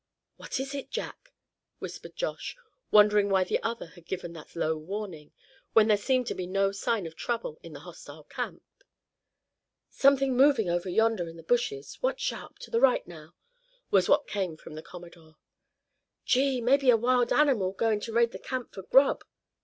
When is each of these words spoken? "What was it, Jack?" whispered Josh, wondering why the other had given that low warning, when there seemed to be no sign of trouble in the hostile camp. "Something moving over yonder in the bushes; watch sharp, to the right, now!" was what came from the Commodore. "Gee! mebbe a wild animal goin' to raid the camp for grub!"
"What 0.37 0.57
was 0.57 0.73
it, 0.73 0.89
Jack?" 0.89 1.31
whispered 1.77 2.15
Josh, 2.15 2.57
wondering 2.89 3.29
why 3.29 3.43
the 3.43 3.61
other 3.61 3.85
had 3.89 4.07
given 4.07 4.33
that 4.33 4.55
low 4.55 4.75
warning, 4.75 5.31
when 5.73 5.87
there 5.89 5.95
seemed 5.95 6.25
to 6.25 6.33
be 6.33 6.47
no 6.47 6.71
sign 6.71 7.05
of 7.05 7.15
trouble 7.15 7.59
in 7.61 7.73
the 7.73 7.81
hostile 7.81 8.23
camp. 8.23 8.63
"Something 9.91 10.35
moving 10.35 10.67
over 10.67 10.89
yonder 10.89 11.29
in 11.29 11.37
the 11.37 11.43
bushes; 11.43 11.99
watch 12.01 12.19
sharp, 12.19 12.57
to 12.61 12.71
the 12.71 12.81
right, 12.81 13.05
now!" 13.07 13.35
was 13.91 14.09
what 14.09 14.25
came 14.27 14.57
from 14.57 14.73
the 14.73 14.81
Commodore. 14.81 15.35
"Gee! 16.25 16.61
mebbe 16.61 16.85
a 16.89 16.97
wild 16.97 17.31
animal 17.31 17.71
goin' 17.71 17.99
to 17.99 18.11
raid 18.11 18.31
the 18.31 18.39
camp 18.39 18.73
for 18.73 18.81
grub!" 18.81 19.23